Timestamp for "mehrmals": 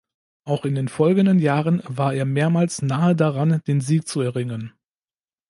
2.25-2.81